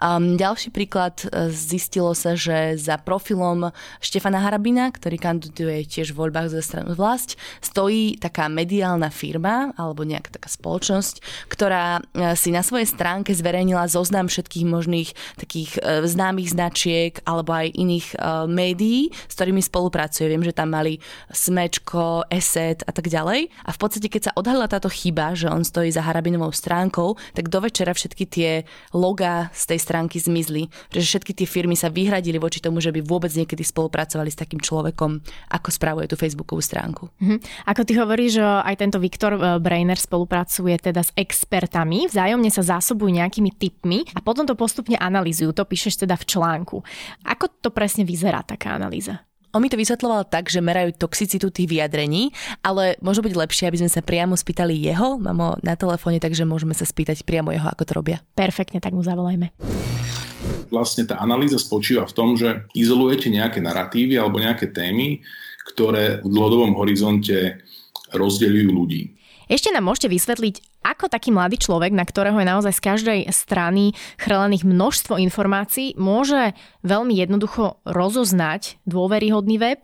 Um, 0.02 0.34
ďalší 0.34 0.74
príklad, 0.74 1.22
e, 1.30 1.54
zistilo 1.54 2.10
sa, 2.14 2.34
že 2.34 2.74
za 2.74 2.98
profilom 2.98 3.70
Štefana 4.02 4.42
Harabina, 4.42 4.90
ktorý 4.90 5.18
kandiduje 5.18 5.86
tiež 5.86 6.10
v 6.14 6.26
voľbách 6.26 6.54
za 6.54 6.62
stranu 6.62 6.98
vlast, 6.98 7.38
stojí 7.62 8.18
taká 8.18 8.50
mediálna 8.50 9.14
firma 9.14 9.74
alebo 9.78 10.02
nejaká 10.02 10.38
taká 10.38 10.50
spoločnosť, 10.50 11.46
ktorá 11.50 11.98
e, 11.98 12.34
si 12.34 12.50
na 12.50 12.66
svojej 12.66 12.90
stránke 12.90 13.30
zverejnila 13.30 13.90
zoznam 13.90 14.26
všetkých 14.26 14.66
možných 14.66 15.10
takých 15.38 15.78
e, 15.82 16.06
známych 16.06 16.50
značiek 16.50 17.18
alebo 17.22 17.54
aj 17.54 17.74
iných 17.74 18.06
médií, 18.48 19.10
s 19.10 19.34
ktorými 19.34 19.60
spolupracuje. 19.68 20.32
Viem, 20.32 20.40
že 20.40 20.56
tam 20.56 20.72
mali 20.72 20.96
Smečko, 21.28 22.24
Eset 22.32 22.80
a 22.88 22.92
tak 22.96 23.12
ďalej. 23.12 23.52
A 23.68 23.70
v 23.70 23.78
podstate, 23.78 24.08
keď 24.08 24.32
sa 24.32 24.32
odhalila 24.32 24.64
táto 24.64 24.88
chyba, 24.88 25.36
že 25.36 25.52
on 25.52 25.60
stojí 25.60 25.92
za 25.92 26.00
Harabinovou 26.00 26.50
stránkou, 26.50 27.20
tak 27.36 27.52
do 27.52 27.60
večera 27.60 27.92
všetky 27.92 28.24
tie 28.24 28.50
logá 28.96 29.52
z 29.52 29.76
tej 29.76 29.80
stránky 29.84 30.16
zmizli. 30.16 30.72
Pretože 30.88 31.06
všetky 31.12 31.32
tie 31.36 31.46
firmy 31.46 31.76
sa 31.76 31.92
vyhradili 31.92 32.40
voči 32.40 32.64
tomu, 32.64 32.80
že 32.80 32.88
by 32.88 33.04
vôbec 33.04 33.28
niekedy 33.36 33.60
spolupracovali 33.60 34.32
s 34.32 34.40
takým 34.40 34.64
človekom, 34.64 35.20
ako 35.52 35.68
spravuje 35.68 36.08
tú 36.08 36.16
Facebookovú 36.16 36.64
stránku. 36.64 37.12
Mhm. 37.20 37.68
Ako 37.68 37.84
ty 37.84 37.92
hovoríš, 38.00 38.40
že 38.40 38.44
aj 38.44 38.74
tento 38.80 38.98
Viktor 39.02 39.36
eh, 39.36 39.60
Brainer 39.60 40.00
spolupracuje 40.00 40.80
teda 40.80 41.04
s 41.04 41.12
expertami, 41.12 42.08
vzájomne 42.08 42.48
sa 42.48 42.78
zásobujú 42.78 43.12
nejakými 43.12 43.52
tipmi 43.58 44.08
a 44.16 44.24
potom 44.24 44.48
to 44.48 44.56
postupne 44.56 44.96
analýzujú. 44.96 45.52
To 45.52 45.68
píšeš 45.68 46.06
teda 46.06 46.16
v 46.16 46.24
článku. 46.24 46.76
Ako 47.26 47.50
to 47.60 47.68
presne 47.74 48.06
vyzerá 48.06 48.40
taká 48.46 48.78
analýza? 48.78 49.27
On 49.56 49.64
mi 49.64 49.72
to 49.72 49.80
vysvetloval 49.80 50.28
tak, 50.28 50.52
že 50.52 50.60
merajú 50.60 50.92
toxicitu 50.92 51.48
tých 51.48 51.72
vyjadrení, 51.72 52.36
ale 52.60 53.00
môže 53.00 53.24
byť 53.24 53.32
lepšie, 53.32 53.64
aby 53.72 53.80
sme 53.80 53.90
sa 53.90 54.04
priamo 54.04 54.36
spýtali 54.36 54.76
jeho. 54.76 55.16
Mám 55.16 55.38
ho 55.40 55.50
na 55.64 55.72
telefóne, 55.72 56.20
takže 56.20 56.44
môžeme 56.44 56.76
sa 56.76 56.84
spýtať 56.84 57.24
priamo 57.24 57.48
jeho, 57.48 57.64
ako 57.64 57.82
to 57.88 57.92
robia. 57.96 58.18
Perfektne, 58.36 58.84
tak 58.84 58.92
mu 58.92 59.00
zavolajme. 59.00 59.48
Vlastne 60.68 61.08
tá 61.08 61.16
analýza 61.16 61.56
spočíva 61.56 62.04
v 62.04 62.12
tom, 62.12 62.36
že 62.36 62.68
izolujete 62.76 63.32
nejaké 63.32 63.64
narratívy 63.64 64.20
alebo 64.20 64.36
nejaké 64.36 64.68
témy, 64.68 65.24
ktoré 65.72 66.20
v 66.20 66.28
dlhodobom 66.28 66.76
horizonte 66.76 67.64
rozdeľujú 68.12 68.68
ľudí. 68.68 69.17
Ešte 69.48 69.72
nám 69.72 69.88
môžete 69.88 70.12
vysvetliť, 70.12 70.84
ako 70.84 71.08
taký 71.08 71.32
mladý 71.32 71.56
človek, 71.56 71.96
na 71.96 72.04
ktorého 72.04 72.36
je 72.36 72.46
naozaj 72.52 72.72
z 72.76 72.84
každej 72.84 73.20
strany 73.32 73.96
chrlených 74.20 74.68
množstvo 74.68 75.16
informácií, 75.16 75.96
môže 75.96 76.52
veľmi 76.84 77.16
jednoducho 77.16 77.80
rozoznať 77.88 78.76
dôveryhodný 78.84 79.56
web 79.56 79.80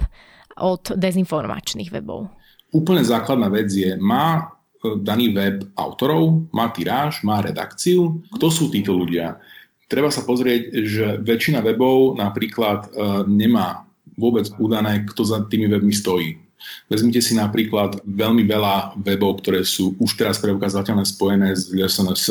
od 0.61 0.93
dezinformačných 0.93 1.89
webov? 1.89 2.29
Úplne 2.77 3.03
základná 3.09 3.49
vec 3.49 3.73
je, 3.73 3.97
má 3.97 4.53
e, 4.85 5.01
daný 5.01 5.33
web 5.33 5.65
autorov, 5.81 6.45
má 6.53 6.69
tiráž, 6.69 7.25
má 7.25 7.41
redakciu. 7.41 8.21
Kto 8.37 8.53
sú 8.53 8.65
títo 8.69 8.93
ľudia? 8.93 9.41
Treba 9.89 10.13
sa 10.13 10.29
pozrieť, 10.29 10.63
že 10.85 11.07
väčšina 11.25 11.65
webov 11.65 12.21
napríklad 12.21 12.85
e, 12.85 12.89
nemá 13.33 13.89
vôbec 14.21 14.45
udané, 14.61 15.09
kto 15.09 15.25
za 15.25 15.41
tými 15.49 15.73
webmi 15.73 15.95
stojí. 15.97 16.44
Vezmite 16.89 17.21
si 17.25 17.33
napríklad 17.35 18.05
veľmi 18.05 18.45
veľa 18.45 19.01
webov, 19.01 19.41
ktoré 19.41 19.65
sú 19.65 19.97
už 19.97 20.21
teraz 20.21 20.37
preukazateľne 20.39 21.05
spojené 21.07 21.57
s 21.57 21.73
SNS, 21.73 22.31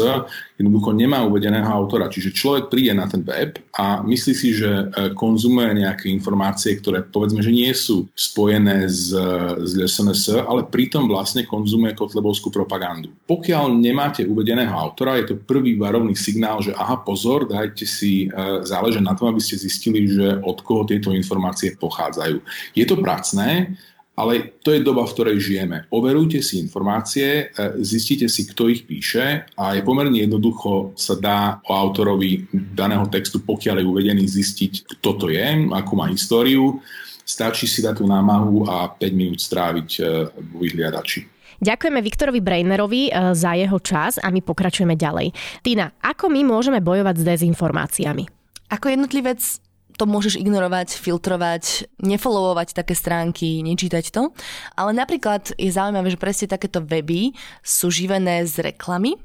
jednoducho 0.61 0.93
nemá 0.93 1.25
uvedeného 1.25 1.67
autora. 1.67 2.11
Čiže 2.11 2.35
človek 2.35 2.69
príde 2.69 2.93
na 2.93 3.09
ten 3.09 3.25
web 3.25 3.57
a 3.73 4.05
myslí 4.05 4.33
si, 4.33 4.53
že 4.53 4.69
e, 4.69 4.85
konzumuje 5.17 5.83
nejaké 5.83 6.07
informácie, 6.13 6.77
ktoré 6.77 7.01
povedzme, 7.01 7.41
že 7.41 7.49
nie 7.49 7.73
sú 7.73 8.07
spojené 8.13 8.85
s, 8.85 9.11
s 9.59 9.71
SNS, 9.73 10.45
ale 10.45 10.69
pritom 10.69 11.09
vlastne 11.09 11.43
konzumuje 11.43 11.97
kotlebovskú 11.97 12.53
propagandu. 12.53 13.11
Pokiaľ 13.25 13.73
nemáte 13.73 14.21
uvedeného 14.23 14.71
autora, 14.73 15.17
je 15.19 15.33
to 15.33 15.41
prvý 15.41 15.75
varovný 15.75 16.13
signál, 16.13 16.61
že 16.61 16.71
aha, 16.77 17.01
pozor, 17.01 17.49
dajte 17.49 17.83
si 17.83 18.27
e, 18.27 18.61
záleže 18.63 19.01
na 19.01 19.17
tom, 19.17 19.33
aby 19.33 19.41
ste 19.41 19.59
zistili, 19.59 20.05
že 20.07 20.39
od 20.45 20.61
koho 20.61 20.85
tieto 20.85 21.09
informácie 21.11 21.75
pochádzajú. 21.75 22.37
Je 22.77 22.85
to 22.85 23.01
pracné, 23.01 23.75
ale 24.13 24.61
to 24.61 24.69
je 24.69 24.85
doba, 24.85 25.09
v 25.09 25.13
ktorej 25.13 25.37
žijeme. 25.41 25.89
Overujte 25.89 26.37
si 26.45 26.61
informácie, 26.61 27.49
e, 27.49 27.81
zistite 27.81 28.29
si, 28.29 28.45
kto 28.45 28.69
ich 28.69 28.85
píše 28.85 29.49
a 29.57 29.73
je 29.73 29.81
pomerne 29.81 30.21
jednoducho 30.21 30.93
sa 30.93 31.17
dá 31.17 31.39
o 31.65 31.73
autorovi 31.73 32.45
daného 32.53 33.09
textu, 33.09 33.41
pokiaľ 33.41 33.81
je 33.81 33.89
uvedený, 33.89 34.23
zistiť, 34.29 35.01
kto 35.01 35.09
to 35.17 35.25
je, 35.33 35.47
akú 35.73 35.93
má 35.97 36.13
históriu. 36.13 36.77
Stačí 37.25 37.65
si 37.65 37.81
dať 37.81 38.03
tú 38.03 38.05
námahu 38.05 38.69
a 38.69 38.91
5 38.91 39.01
minút 39.17 39.41
stráviť 39.41 39.89
e, 39.97 40.01
vo 40.29 40.57
vyhliadači. 40.61 41.33
Ďakujeme 41.63 41.99
Viktorovi 42.03 42.41
Brainerovi 42.43 43.09
e, 43.09 43.11
za 43.33 43.57
jeho 43.57 43.79
čas 43.81 44.21
a 44.21 44.29
my 44.29 44.45
pokračujeme 44.45 44.93
ďalej. 44.93 45.33
Tina, 45.65 45.89
ako 46.05 46.29
my 46.29 46.45
môžeme 46.45 46.83
bojovať 46.83 47.15
s 47.17 47.23
dezinformáciami? 47.23 48.23
Ako 48.69 48.89
jednotlivec 48.89 49.62
to 49.97 50.09
môžeš 50.09 50.41
ignorovať, 50.41 50.97
filtrovať, 50.97 51.89
nefollowovať 52.01 52.73
také 52.77 52.93
stránky, 52.97 53.61
nečítať 53.61 54.09
to. 54.09 54.33
Ale 54.77 54.91
napríklad 54.93 55.53
je 55.55 55.69
zaujímavé, 55.69 56.13
že 56.13 56.21
presne 56.21 56.51
takéto 56.51 56.81
weby 56.81 57.33
sú 57.61 57.93
živené 57.93 58.45
z 58.45 58.73
reklamy 58.73 59.17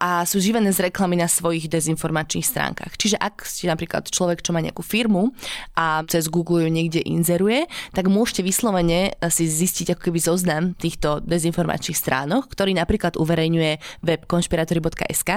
a 0.00 0.24
sú 0.24 0.40
živené 0.40 0.72
z 0.72 0.88
reklamy 0.88 1.20
na 1.20 1.28
svojich 1.28 1.68
dezinformačných 1.68 2.46
stránkach. 2.46 2.96
Čiže 2.96 3.20
ak 3.20 3.44
ste 3.44 3.68
napríklad 3.68 4.08
človek, 4.08 4.40
čo 4.40 4.52
má 4.56 4.60
nejakú 4.64 4.80
firmu 4.80 5.32
a 5.76 6.02
cez 6.08 6.26
Google 6.26 6.66
ju 6.66 6.70
niekde 6.72 7.00
inzeruje, 7.04 7.68
tak 7.92 8.08
môžete 8.08 8.44
vyslovene 8.44 9.14
si 9.28 9.44
zistiť 9.46 9.94
ako 9.96 10.10
keby 10.10 10.18
zoznam 10.20 10.62
týchto 10.76 11.20
dezinformačných 11.24 11.98
stránok, 11.98 12.48
ktorý 12.50 12.72
napríklad 12.76 13.20
uverejňuje 13.20 14.02
web 14.04 14.20
konšpiratory.sk 14.24 15.30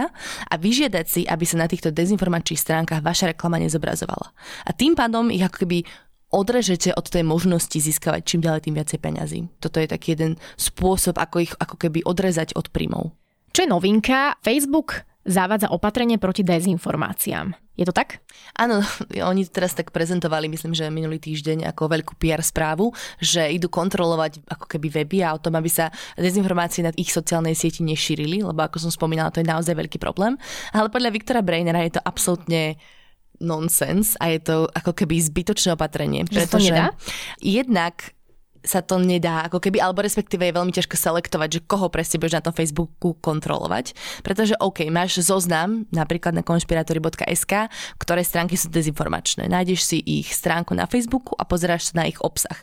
a 0.47 0.53
vyžiadať 0.55 1.05
si, 1.05 1.21
aby 1.27 1.45
sa 1.45 1.59
na 1.59 1.67
týchto 1.67 1.91
dezinformačných 1.91 2.59
stránkach 2.59 3.03
vaša 3.03 3.35
reklama 3.35 3.59
nezobrazovala. 3.59 4.31
A 4.67 4.71
tým 4.71 4.95
pádom 4.95 5.29
ich 5.29 5.43
ako 5.43 5.67
keby 5.67 5.85
odrežete 6.33 6.89
od 6.97 7.05
tej 7.05 7.21
možnosti 7.21 7.77
získavať 7.77 8.25
čím 8.25 8.41
ďalej 8.41 8.65
tým 8.65 8.73
viacej 8.73 8.99
peňazí. 8.99 9.39
Toto 9.61 9.77
je 9.77 9.85
taký 9.85 10.17
jeden 10.17 10.41
spôsob, 10.57 11.21
ako 11.21 11.45
ich 11.45 11.53
ako 11.61 11.77
keby 11.77 12.01
odrezať 12.01 12.57
od 12.57 12.73
príjmov. 12.73 13.13
Čo 13.53 13.59
je 13.63 13.69
novinka? 13.69 14.33
Facebook 14.41 15.05
zavádza 15.29 15.69
opatrenie 15.69 16.17
proti 16.17 16.41
dezinformáciám. 16.41 17.53
Je 17.73 17.85
to 17.85 17.93
tak? 17.93 18.21
Áno, 18.57 18.81
oni 19.29 19.45
teraz 19.45 19.77
tak 19.77 19.93
prezentovali, 19.93 20.49
myslím, 20.49 20.73
že 20.73 20.89
minulý 20.89 21.21
týždeň 21.21 21.69
ako 21.69 21.85
veľkú 21.85 22.13
PR 22.17 22.41
správu, 22.41 22.89
že 23.21 23.45
idú 23.53 23.69
kontrolovať 23.69 24.41
ako 24.49 24.65
keby 24.65 24.89
weby 24.89 25.21
a 25.21 25.37
o 25.37 25.41
tom, 25.41 25.53
aby 25.53 25.69
sa 25.69 25.93
dezinformácie 26.17 26.81
nad 26.81 26.97
ich 26.97 27.13
sociálnej 27.13 27.53
sieti 27.53 27.85
nešírili, 27.85 28.41
lebo 28.41 28.57
ako 28.57 28.89
som 28.89 28.91
spomínala, 28.93 29.29
to 29.29 29.41
je 29.41 29.49
naozaj 29.49 29.77
veľký 29.77 30.01
problém. 30.01 30.33
Ale 30.73 30.89
podľa 30.89 31.13
Viktora 31.13 31.45
Brainera 31.45 31.85
je 31.85 31.97
to 31.97 32.01
absolútne 32.01 32.77
nonsens 33.37 34.17
a 34.17 34.33
je 34.33 34.39
to 34.41 34.57
ako 34.73 34.97
keby 34.97 35.17
zbytočné 35.21 35.73
opatrenie. 35.73 36.25
Že 36.25 36.37
pretože 36.41 36.49
to 36.49 36.57
nedá? 36.73 36.85
Jednak 37.41 38.17
sa 38.63 38.79
to 38.79 38.95
nedá, 38.97 39.43
ako 39.45 39.59
keby, 39.59 39.83
alebo 39.83 39.99
respektíve 39.99 40.47
je 40.47 40.55
veľmi 40.55 40.71
ťažko 40.71 40.95
selektovať, 40.95 41.49
že 41.59 41.65
koho 41.67 41.91
presne 41.91 42.17
budeš 42.17 42.39
na 42.39 42.45
tom 42.47 42.55
Facebooku 42.55 43.19
kontrolovať. 43.19 43.91
Pretože 44.23 44.55
OK, 44.57 44.87
máš 44.87 45.19
zoznam, 45.19 45.83
napríklad 45.91 46.31
na 46.31 46.41
konšpiratory.sk, 46.41 47.67
ktoré 47.99 48.21
stránky 48.23 48.55
sú 48.55 48.71
dezinformačné. 48.71 49.51
Nájdeš 49.51 49.83
si 49.83 49.97
ich 49.99 50.31
stránku 50.31 50.71
na 50.71 50.87
Facebooku 50.87 51.35
a 51.35 51.43
pozeráš 51.43 51.91
sa 51.91 52.01
na 52.01 52.09
ich 52.09 52.17
obsah. 52.23 52.55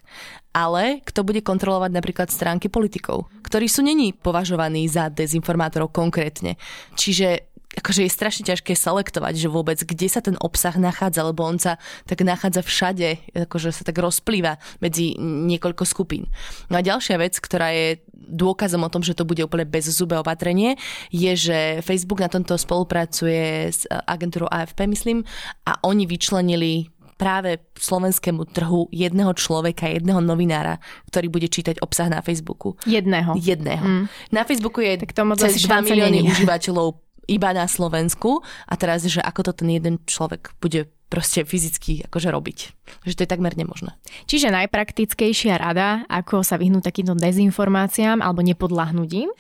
Ale 0.51 0.99
kto 1.07 1.23
bude 1.23 1.47
kontrolovať 1.47 1.95
napríklad 1.95 2.29
stránky 2.33 2.67
politikov, 2.67 3.31
ktorí 3.47 3.71
sú 3.71 3.87
není 3.87 4.11
považovaní 4.11 4.91
za 4.91 5.07
dezinformátorov 5.07 5.95
konkrétne. 5.95 6.59
Čiže 6.99 7.50
akože 7.71 8.03
je 8.03 8.11
strašne 8.11 8.43
ťažké 8.47 8.75
selektovať, 8.75 9.35
že 9.39 9.47
vôbec 9.47 9.79
kde 9.79 10.09
sa 10.11 10.19
ten 10.19 10.35
obsah 10.43 10.75
nachádza, 10.75 11.23
lebo 11.23 11.47
on 11.47 11.63
sa 11.63 11.79
tak 12.03 12.27
nachádza 12.27 12.67
všade, 12.67 13.09
akože 13.47 13.71
sa 13.71 13.87
tak 13.87 13.95
rozplýva 14.03 14.59
medzi 14.83 15.15
niekoľko 15.21 15.87
skupín. 15.87 16.27
No 16.67 16.83
a 16.83 16.87
ďalšia 16.87 17.23
vec, 17.23 17.39
ktorá 17.39 17.71
je 17.71 18.03
dôkazom 18.11 18.83
o 18.83 18.91
tom, 18.91 19.07
že 19.07 19.15
to 19.15 19.23
bude 19.23 19.43
úplne 19.47 19.67
bez 19.71 19.87
zube 19.87 20.19
opatrenie, 20.19 20.75
je, 21.15 21.33
že 21.39 21.59
Facebook 21.87 22.19
na 22.19 22.31
tomto 22.31 22.59
spolupracuje 22.59 23.71
s 23.71 23.87
agentúrou 23.87 24.51
AFP, 24.51 24.91
myslím, 24.91 25.23
a 25.63 25.79
oni 25.87 26.11
vyčlenili 26.11 26.91
práve 27.21 27.61
slovenskému 27.77 28.49
trhu 28.49 28.89
jedného 28.89 29.37
človeka, 29.37 29.93
jedného 29.93 30.25
novinára, 30.25 30.81
ktorý 31.13 31.29
bude 31.29 31.53
čítať 31.53 31.85
obsah 31.85 32.09
na 32.09 32.25
Facebooku. 32.25 32.81
Jedného. 32.89 33.37
Jedného. 33.37 33.85
Mm. 33.85 34.05
Na 34.33 34.49
Facebooku 34.49 34.81
je 34.81 35.05
tak 35.05 35.13
to 35.13 35.21
cez 35.37 35.61
2 35.69 35.85
milióny 35.85 36.25
užívateľov 36.25 36.97
iba 37.31 37.55
na 37.55 37.71
Slovensku 37.71 38.43
a 38.67 38.75
teraz, 38.75 39.07
že 39.07 39.23
ako 39.23 39.41
to 39.47 39.63
ten 39.63 39.71
jeden 39.71 40.03
človek 40.03 40.59
bude 40.59 40.91
proste 41.11 41.43
fyzicky 41.43 42.07
akože 42.07 42.31
robiť. 42.31 42.59
Takže 43.03 43.17
to 43.19 43.25
je 43.27 43.33
takmer 43.35 43.55
nemožné. 43.59 43.99
Čiže 44.31 44.55
najpraktickejšia 44.55 45.59
rada, 45.59 46.07
ako 46.07 46.47
sa 46.47 46.55
vyhnúť 46.55 46.87
takýmto 46.87 47.19
dezinformáciám 47.19 48.23
alebo 48.23 48.47
nepodľahnúť 48.47 49.11
im, 49.15 49.31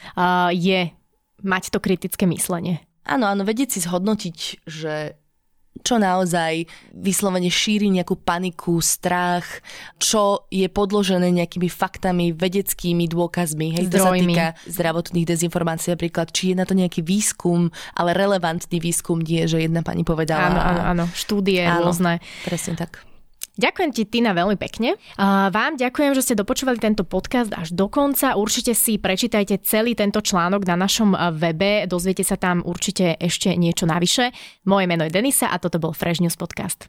je 0.50 0.90
mať 1.46 1.64
to 1.70 1.78
kritické 1.78 2.26
myslenie. 2.26 2.82
Áno, 3.06 3.30
áno, 3.30 3.46
vedieť 3.46 3.78
si 3.78 3.80
zhodnotiť, 3.86 4.66
že 4.66 5.19
čo 5.80 5.96
naozaj 5.96 6.68
vyslovene 6.92 7.48
šíri 7.48 7.88
nejakú 7.88 8.18
paniku, 8.20 8.78
strach, 8.84 9.64
čo 9.96 10.44
je 10.52 10.68
podložené 10.68 11.32
nejakými 11.32 11.72
faktami, 11.72 12.36
vedeckými 12.36 13.08
dôkazmi, 13.08 13.76
hej, 13.78 13.88
to 13.88 13.98
sa 13.98 14.12
týka 14.12 14.46
zdravotných 14.68 15.26
dezinformácií 15.26 15.96
napríklad, 15.96 16.30
či 16.30 16.52
je 16.52 16.58
na 16.60 16.68
to 16.68 16.76
nejaký 16.76 17.00
výskum, 17.00 17.72
ale 17.96 18.12
relevantný 18.12 18.78
výskum 18.78 19.24
nie, 19.24 19.48
že 19.48 19.64
jedna 19.64 19.80
pani 19.80 20.04
povedala. 20.04 20.52
Áno, 20.52 20.60
áno, 20.60 20.82
áno, 20.84 21.04
štúdie 21.16 21.64
áno, 21.64 21.88
rôzne. 21.88 22.20
Presne 22.44 22.76
tak. 22.76 23.09
Ďakujem 23.58 23.90
ti, 23.92 24.02
Tina, 24.08 24.32
veľmi 24.32 24.56
pekne. 24.56 24.96
Vám 25.50 25.76
ďakujem, 25.76 26.16
že 26.16 26.22
ste 26.22 26.34
dopočúvali 26.38 26.78
tento 26.80 27.04
podcast 27.04 27.52
až 27.52 27.74
do 27.76 27.90
konca. 27.90 28.38
Určite 28.38 28.72
si 28.72 28.96
prečítajte 28.96 29.60
celý 29.66 29.92
tento 29.92 30.24
článok 30.24 30.64
na 30.64 30.80
našom 30.80 31.12
webe, 31.36 31.84
dozviete 31.84 32.24
sa 32.24 32.40
tam 32.40 32.64
určite 32.64 33.20
ešte 33.20 33.52
niečo 33.58 33.84
navyše. 33.84 34.32
Moje 34.64 34.88
meno 34.88 35.04
je 35.04 35.12
Denisa 35.12 35.52
a 35.52 35.60
toto 35.60 35.76
bol 35.76 35.92
Fresh 35.92 36.24
News 36.24 36.40
Podcast. 36.40 36.88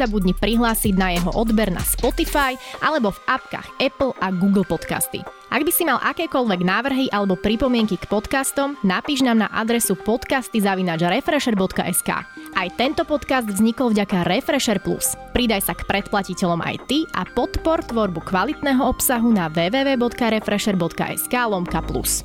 nezabudni 0.00 0.32
prihlásiť 0.32 0.96
na 0.96 1.12
jeho 1.12 1.28
odber 1.36 1.68
na 1.68 1.84
Spotify 1.84 2.56
alebo 2.80 3.12
v 3.12 3.20
apkách 3.28 3.68
Apple 3.84 4.16
a 4.24 4.32
Google 4.32 4.64
Podcasty. 4.64 5.20
Ak 5.52 5.60
by 5.60 5.68
si 5.68 5.84
mal 5.84 6.00
akékoľvek 6.00 6.64
návrhy 6.64 7.12
alebo 7.12 7.36
pripomienky 7.36 8.00
k 8.00 8.08
podcastom, 8.08 8.80
napíš 8.80 9.20
nám 9.20 9.44
na 9.44 9.52
adresu 9.52 9.92
podcasty.refresher.sk. 10.00 12.10
Aj 12.56 12.68
tento 12.80 13.04
podcast 13.04 13.44
vznikol 13.44 13.92
vďaka 13.92 14.24
Refresher 14.24 14.80
Plus. 14.80 15.20
Pridaj 15.36 15.68
sa 15.68 15.76
k 15.76 15.84
predplatiteľom 15.84 16.64
aj 16.64 16.80
ty 16.88 17.04
a 17.12 17.28
podpor 17.28 17.84
tvorbu 17.84 18.24
kvalitného 18.24 18.80
obsahu 18.80 19.36
na 19.36 19.52
www.refresher.sk 19.52 21.34
lomka 21.44 21.84
plus. 21.84 22.24